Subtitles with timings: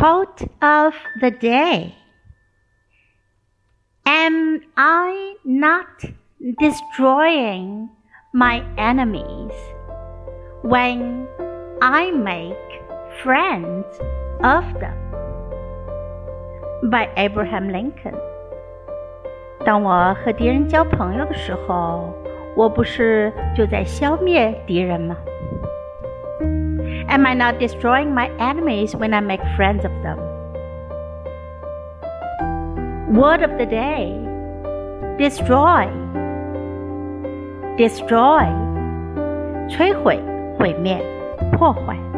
[0.00, 1.94] Quote of the day
[4.04, 5.86] Am I not
[6.60, 7.88] destroying
[8.32, 9.52] my enemies
[10.62, 11.26] when
[11.80, 12.54] I make
[13.22, 13.86] friends
[14.42, 14.94] of them?
[16.90, 18.14] By Abraham Lincoln.
[19.64, 22.14] 当我和敌人交朋友的时候，
[22.54, 25.16] 我不是就在消灭敌人吗
[27.08, 30.18] ？Am I not destroying my enemies when I make friends of them?
[33.14, 34.26] Word of the day
[35.18, 35.88] Destroy.
[37.78, 38.44] Destroy.
[39.66, 40.20] 摧毁、
[40.58, 41.02] 毁灭、
[41.52, 42.09] 破坏。